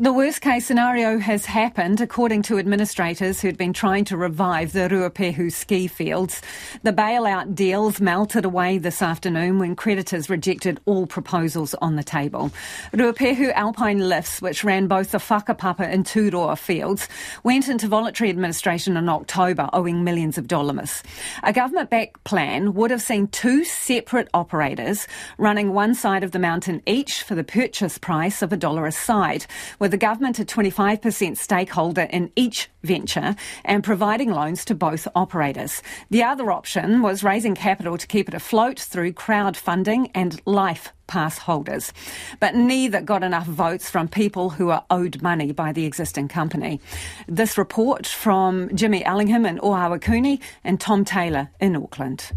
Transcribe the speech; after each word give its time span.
The 0.00 0.14
worst 0.14 0.40
case 0.40 0.64
scenario 0.64 1.18
has 1.18 1.44
happened, 1.44 2.00
according 2.00 2.40
to 2.44 2.58
administrators 2.58 3.38
who'd 3.38 3.58
been 3.58 3.74
trying 3.74 4.06
to 4.06 4.16
revive 4.16 4.72
the 4.72 4.88
Ruapehu 4.88 5.52
ski 5.52 5.88
fields. 5.88 6.40
The 6.82 6.92
bailout 6.94 7.54
deals 7.54 8.00
melted 8.00 8.46
away 8.46 8.78
this 8.78 9.02
afternoon 9.02 9.58
when 9.58 9.76
creditors 9.76 10.30
rejected 10.30 10.80
all 10.86 11.06
proposals 11.06 11.74
on 11.82 11.96
the 11.96 12.02
table. 12.02 12.50
Ruapehu 12.94 13.52
Alpine 13.52 14.08
Lifts, 14.08 14.40
which 14.40 14.64
ran 14.64 14.86
both 14.86 15.10
the 15.10 15.18
Whakapapa 15.18 15.80
and 15.80 16.06
Turoa 16.06 16.56
fields, 16.56 17.06
went 17.44 17.68
into 17.68 17.86
voluntary 17.86 18.30
administration 18.30 18.96
in 18.96 19.06
October, 19.06 19.68
owing 19.74 20.02
millions 20.02 20.38
of 20.38 20.48
dollars. 20.48 21.02
A 21.42 21.52
government-backed 21.52 22.24
plan 22.24 22.72
would 22.72 22.90
have 22.90 23.02
seen 23.02 23.26
two 23.26 23.64
separate 23.64 24.30
operators 24.32 25.06
running 25.36 25.74
one 25.74 25.94
side 25.94 26.24
of 26.24 26.32
the 26.32 26.38
mountain 26.38 26.80
each 26.86 27.22
for 27.22 27.34
the 27.34 27.44
purchase 27.44 27.98
price 27.98 28.40
of 28.40 28.50
a 28.50 28.56
dollar 28.56 28.86
a 28.86 28.92
side, 28.92 29.44
with 29.78 29.89
the 29.90 29.96
government 29.96 30.38
a 30.38 30.44
25% 30.44 31.36
stakeholder 31.36 32.02
in 32.02 32.30
each 32.36 32.68
venture 32.82 33.36
and 33.64 33.84
providing 33.84 34.30
loans 34.30 34.64
to 34.66 34.74
both 34.74 35.06
operators. 35.14 35.82
The 36.10 36.22
other 36.22 36.50
option 36.50 37.02
was 37.02 37.24
raising 37.24 37.54
capital 37.54 37.98
to 37.98 38.06
keep 38.06 38.28
it 38.28 38.34
afloat 38.34 38.78
through 38.78 39.12
crowdfunding 39.12 40.10
and 40.14 40.40
life 40.46 40.92
pass 41.06 41.38
holders. 41.38 41.92
But 42.38 42.54
neither 42.54 43.00
got 43.00 43.24
enough 43.24 43.46
votes 43.46 43.90
from 43.90 44.06
people 44.08 44.50
who 44.50 44.70
are 44.70 44.84
owed 44.90 45.20
money 45.20 45.52
by 45.52 45.72
the 45.72 45.84
existing 45.84 46.28
company. 46.28 46.80
This 47.26 47.58
report 47.58 48.06
from 48.06 48.74
Jimmy 48.76 49.04
Ellingham 49.04 49.44
in 49.44 49.58
Ohakune 49.58 50.40
and 50.62 50.80
Tom 50.80 51.04
Taylor 51.04 51.50
in 51.60 51.74
Auckland. 51.74 52.32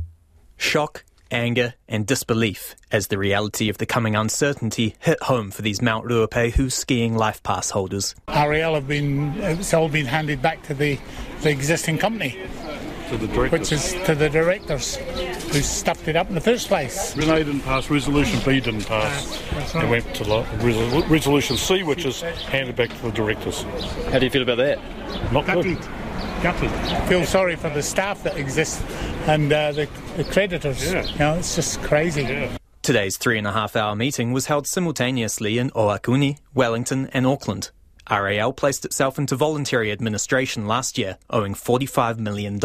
Shock 0.58 1.04
anger, 1.34 1.74
and 1.88 2.06
disbelief 2.06 2.76
as 2.92 3.08
the 3.08 3.18
reality 3.18 3.70
of 3.70 3.78
the 3.78 3.86
coming 3.86 4.16
uncertainty 4.16 4.96
hit 5.00 5.22
home 5.24 5.52
for 5.52 5.62
these 5.62 5.82
Mount 5.82 6.06
Ruapehu 6.06 6.72
skiing 6.72 7.16
life 7.16 7.42
pass 7.44 7.70
holders. 7.72 8.16
RAL 8.28 8.76
have 8.76 8.88
been, 8.88 9.30
uh, 9.42 9.56
it's 9.60 9.74
all 9.74 9.90
been 9.90 10.06
handed 10.06 10.42
back 10.42 10.64
to 10.64 10.74
the, 10.74 11.00
the 11.42 11.50
existing 11.50 11.98
company. 11.98 12.40
Which 13.12 13.72
is 13.72 13.94
to 14.06 14.16
the 14.16 14.28
directors 14.28 14.96
who 14.96 15.62
stuffed 15.62 16.08
it 16.08 16.16
up 16.16 16.30
in 16.30 16.36
the 16.36 16.42
first 16.42 16.68
place. 16.68 17.16
Renee 17.16 17.44
didn't 17.44 17.62
pass, 17.62 17.88
Resolution 17.88 18.40
B 18.44 18.60
didn't 18.60 18.88
pass. 18.88 19.40
Ah, 19.52 19.80
right. 19.80 19.84
It 19.84 19.90
went 19.90 20.16
to 20.16 20.24
the, 20.24 21.06
Resolution 21.10 21.58
C, 21.58 21.84
which 21.84 22.06
is 22.06 22.22
handed 22.22 22.76
back 22.76 22.90
to 22.90 23.02
the 23.04 23.12
directors. 23.12 23.62
How 24.10 24.18
do 24.18 24.26
you 24.26 24.32
feel 24.32 24.42
about 24.42 24.58
that? 24.58 24.80
Not 25.32 25.46
good. 25.46 25.78
Gutted. 26.44 26.72
Feel 27.08 27.24
sorry 27.24 27.56
for 27.56 27.70
the 27.70 27.82
staff 27.82 28.22
that 28.24 28.36
exist 28.36 28.84
and 29.28 29.52
uh, 29.52 29.72
the, 29.72 29.88
the 30.18 30.26
creditors. 30.26 30.92
Yeah. 30.92 31.06
You 31.06 31.20
know, 31.20 31.34
it's 31.36 31.56
just 31.56 31.82
crazy. 31.84 32.24
Yeah. 32.24 32.58
Today's 32.82 33.16
three 33.16 33.38
and 33.38 33.48
a 33.48 33.54
half 33.54 33.78
hour 33.78 33.96
meeting 33.96 34.34
was 34.34 34.48
held 34.48 34.68
simultaneously 34.68 35.58
in 35.58 35.70
Ohakune, 35.72 36.38
Wellington, 36.54 37.10
and 37.14 37.26
Auckland. 37.26 37.72
RAL 38.12 38.52
placed 38.52 38.84
itself 38.84 39.18
into 39.18 39.38
voluntary 39.38 39.90
administration 39.90 40.68
last 40.68 40.98
year, 40.98 41.18
owing 41.30 41.54
$45 41.54 42.20
million. 42.20 42.60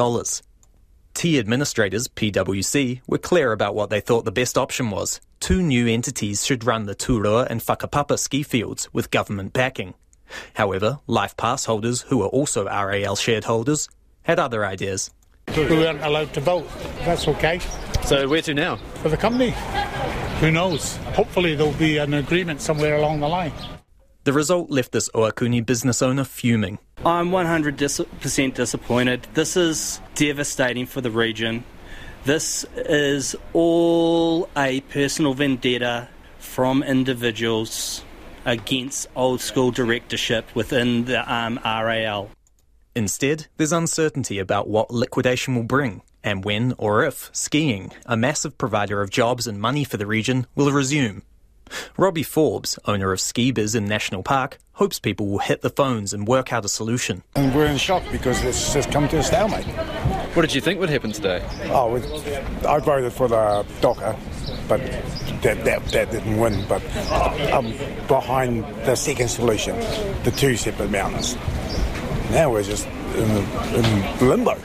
T 1.14 1.38
administrators, 1.38 2.08
PwC, 2.08 3.00
were 3.06 3.18
clear 3.18 3.52
about 3.52 3.76
what 3.76 3.90
they 3.90 4.00
thought 4.00 4.24
the 4.24 4.32
best 4.32 4.58
option 4.58 4.90
was. 4.90 5.20
Two 5.38 5.62
new 5.62 5.86
entities 5.86 6.44
should 6.44 6.64
run 6.64 6.86
the 6.86 6.96
Turoa 6.96 7.46
and 7.48 7.60
Whakapapa 7.60 8.18
ski 8.18 8.42
fields 8.42 8.92
with 8.92 9.12
government 9.12 9.52
backing. 9.52 9.94
However, 10.54 10.98
Life 11.06 11.36
Pass 11.36 11.64
holders, 11.64 12.02
who 12.02 12.18
were 12.18 12.26
also 12.26 12.66
RAL 12.66 13.16
shareholders, 13.16 13.88
had 14.22 14.38
other 14.38 14.64
ideas. 14.64 15.10
We 15.56 15.64
weren't 15.64 16.02
allowed 16.02 16.34
to 16.34 16.40
vote. 16.40 16.68
That's 17.00 17.26
okay. 17.28 17.60
So 18.04 18.28
where 18.28 18.42
to 18.42 18.54
now? 18.54 18.76
For 19.02 19.08
the 19.08 19.16
company, 19.16 19.54
who 20.40 20.50
knows? 20.50 20.96
Hopefully 21.14 21.54
there'll 21.54 21.72
be 21.72 21.98
an 21.98 22.14
agreement 22.14 22.60
somewhere 22.60 22.96
along 22.96 23.20
the 23.20 23.28
line. 23.28 23.52
The 24.24 24.32
result 24.32 24.70
left 24.70 24.92
this 24.92 25.08
Ohakune 25.10 25.64
business 25.64 26.02
owner 26.02 26.24
fuming. 26.24 26.78
I'm 27.04 27.30
100% 27.30 28.54
disappointed. 28.54 29.26
This 29.32 29.56
is 29.56 30.00
devastating 30.14 30.84
for 30.84 31.00
the 31.00 31.10
region. 31.10 31.64
This 32.24 32.66
is 32.76 33.34
all 33.54 34.50
a 34.54 34.80
personal 34.82 35.32
vendetta 35.32 36.08
from 36.38 36.82
individuals 36.82 38.04
against 38.48 39.08
old 39.14 39.40
school 39.40 39.70
directorship 39.70 40.44
within 40.54 41.04
the 41.04 41.32
um, 41.32 41.60
RAL. 41.64 42.30
Instead, 42.96 43.46
there's 43.58 43.72
uncertainty 43.72 44.38
about 44.38 44.68
what 44.68 44.90
liquidation 44.90 45.54
will 45.54 45.62
bring 45.62 46.02
and 46.24 46.44
when 46.44 46.74
or 46.78 47.04
if 47.04 47.30
skiing, 47.32 47.92
a 48.06 48.16
massive 48.16 48.58
provider 48.58 49.00
of 49.00 49.10
jobs 49.10 49.46
and 49.46 49.60
money 49.60 49.84
for 49.84 49.96
the 49.96 50.06
region, 50.06 50.46
will 50.54 50.70
resume. 50.72 51.22
Robbie 51.96 52.22
Forbes, 52.22 52.78
owner 52.86 53.12
of 53.12 53.20
Ski 53.20 53.52
Biz 53.52 53.74
in 53.74 53.86
National 53.86 54.22
Park, 54.22 54.58
hopes 54.72 54.98
people 54.98 55.26
will 55.26 55.38
hit 55.38 55.60
the 55.60 55.70
phones 55.70 56.14
and 56.14 56.26
work 56.26 56.52
out 56.52 56.64
a 56.64 56.68
solution. 56.68 57.22
And 57.36 57.54
we're 57.54 57.66
in 57.66 57.76
shock 57.76 58.02
because 58.10 58.42
it's 58.42 58.72
just 58.72 58.90
come 58.90 59.06
to 59.08 59.18
a 59.18 59.22
stalemate. 59.22 59.66
What 60.34 60.42
did 60.42 60.54
you 60.54 60.60
think 60.60 60.80
would 60.80 60.88
happen 60.88 61.12
today? 61.12 61.42
Oh, 61.64 61.96
I 62.66 62.78
voted 62.78 63.12
for 63.12 63.28
the 63.28 63.66
DOCA, 63.80 64.18
but 64.68 64.80
that, 65.42 65.64
that, 65.64 65.84
that 65.86 66.10
didn't 66.10 66.38
win. 66.38 66.64
But 66.68 66.82
I'm 67.52 67.72
behind 68.06 68.64
the 68.84 68.94
second 68.94 69.28
solution, 69.28 69.76
the 70.24 70.32
two 70.36 70.56
separate 70.56 70.90
mountains. 70.90 71.36
Now 72.30 72.52
we're 72.52 72.62
just 72.62 72.86
in, 72.86 73.30
in 73.74 74.28
limbo. 74.28 74.58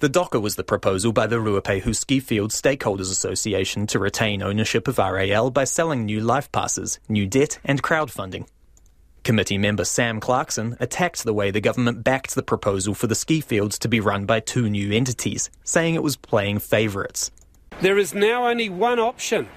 The 0.00 0.08
DOCA 0.10 0.42
was 0.42 0.56
the 0.56 0.64
proposal 0.64 1.12
by 1.12 1.28
the 1.28 1.36
Ruapehu 1.36 1.94
Ski 1.94 2.18
Field 2.18 2.50
Stakeholders 2.50 3.12
Association 3.12 3.86
to 3.86 4.00
retain 4.00 4.42
ownership 4.42 4.88
of 4.88 4.98
RAL 4.98 5.50
by 5.50 5.62
selling 5.62 6.04
new 6.04 6.20
life 6.20 6.50
passes, 6.50 6.98
new 7.08 7.24
debt, 7.24 7.60
and 7.64 7.82
crowdfunding. 7.84 8.48
Committee 9.22 9.58
member 9.58 9.84
Sam 9.84 10.18
Clarkson 10.18 10.76
attacked 10.80 11.22
the 11.22 11.32
way 11.32 11.52
the 11.52 11.60
government 11.60 12.02
backed 12.02 12.34
the 12.34 12.42
proposal 12.42 12.94
for 12.94 13.06
the 13.06 13.14
ski 13.14 13.40
fields 13.40 13.78
to 13.78 13.88
be 13.88 14.00
run 14.00 14.26
by 14.26 14.40
two 14.40 14.68
new 14.68 14.90
entities, 14.90 15.50
saying 15.62 15.94
it 15.94 16.02
was 16.02 16.16
playing 16.16 16.58
favourites. 16.58 17.30
There 17.82 17.98
is 17.98 18.14
now 18.14 18.46
only 18.46 18.68
one 18.68 19.00
option, 19.00 19.48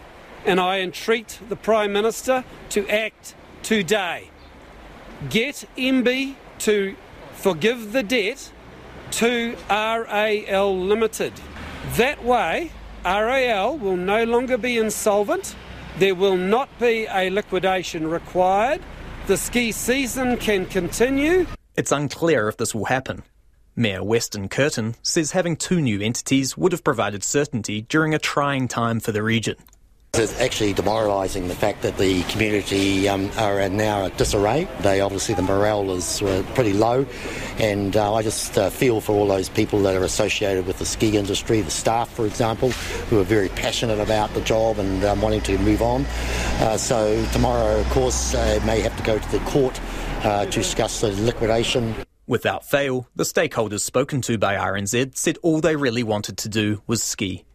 and 0.47 0.59
I 0.59 0.79
entreat 0.79 1.37
the 1.47 1.55
Prime 1.55 1.93
Minister 1.93 2.43
to 2.69 2.89
act 2.89 3.35
today. 3.61 4.31
Get 5.29 5.65
MB 5.77 6.33
to 6.57 6.95
forgive 7.33 7.91
the 7.91 8.01
debt 8.01 8.51
to 9.11 9.55
RAL 9.69 10.75
Limited. 10.75 11.33
That 11.97 12.23
way, 12.23 12.71
RAL 13.05 13.77
will 13.77 13.95
no 13.95 14.23
longer 14.23 14.57
be 14.57 14.79
insolvent, 14.79 15.55
there 15.99 16.15
will 16.15 16.35
not 16.35 16.67
be 16.79 17.05
a 17.05 17.29
liquidation 17.29 18.07
required, 18.07 18.81
the 19.27 19.37
ski 19.37 19.71
season 19.71 20.37
can 20.37 20.65
continue. 20.65 21.45
It's 21.75 21.91
unclear 21.91 22.47
if 22.47 22.57
this 22.57 22.73
will 22.73 22.85
happen. 22.85 23.21
Mayor 23.77 24.01
Weston 24.01 24.47
Kirton 24.47 24.95
says 25.03 25.31
having 25.31 25.57
two 25.57 25.81
new 25.81 25.99
entities 25.99 26.57
would 26.57 26.71
have 26.71 26.83
provided 26.83 27.25
certainty 27.25 27.81
during 27.81 28.13
a 28.13 28.19
trying 28.19 28.69
time 28.69 29.01
for 29.01 29.11
the 29.11 29.21
region. 29.21 29.57
It's 30.13 30.39
actually 30.39 30.71
demoralising 30.71 31.49
the 31.49 31.55
fact 31.55 31.81
that 31.81 31.97
the 31.97 32.23
community 32.23 33.09
um, 33.09 33.29
are 33.37 33.67
now 33.67 34.05
at 34.05 34.17
disarray. 34.17 34.65
They 34.79 35.01
obviously 35.01 35.35
the 35.35 35.41
morale 35.41 35.91
is 35.91 36.21
uh, 36.21 36.41
pretty 36.53 36.71
low, 36.71 37.05
and 37.57 37.97
uh, 37.97 38.13
I 38.13 38.21
just 38.21 38.57
uh, 38.57 38.69
feel 38.69 39.01
for 39.01 39.11
all 39.11 39.27
those 39.27 39.49
people 39.49 39.79
that 39.81 39.93
are 39.93 40.05
associated 40.05 40.67
with 40.67 40.79
the 40.79 40.85
ski 40.85 41.17
industry, 41.17 41.59
the 41.59 41.69
staff, 41.69 42.09
for 42.09 42.25
example, 42.25 42.69
who 43.09 43.19
are 43.19 43.25
very 43.25 43.49
passionate 43.49 43.99
about 43.99 44.33
the 44.33 44.41
job 44.41 44.79
and 44.79 45.03
um, 45.03 45.21
wanting 45.21 45.41
to 45.41 45.57
move 45.57 45.81
on. 45.81 46.05
Uh, 46.61 46.77
so 46.77 47.25
tomorrow, 47.33 47.77
of 47.77 47.89
course, 47.89 48.33
uh, 48.35 48.61
may 48.65 48.79
have 48.79 48.95
to 48.95 49.03
go 49.03 49.19
to 49.19 49.31
the 49.31 49.39
court 49.39 49.77
uh, 50.23 50.45
to 50.45 50.51
discuss 50.51 51.01
the 51.01 51.11
liquidation. 51.23 51.93
Without 52.27 52.65
fail, 52.65 53.07
the 53.15 53.23
stakeholders 53.23 53.81
spoken 53.81 54.19
to 54.21 54.35
by 54.39 54.55
RNZ 54.55 55.15
said 55.15 55.37
all 55.43 55.61
they 55.61 55.75
really 55.75 56.01
wanted 56.01 56.37
to 56.39 56.49
do 56.49 56.81
was 56.87 57.03
ski. 57.03 57.45